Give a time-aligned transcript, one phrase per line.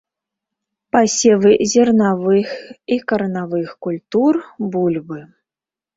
[0.95, 2.49] Пасевы зерневых
[2.95, 4.33] і кармавых культур,
[4.77, 5.19] бульбы.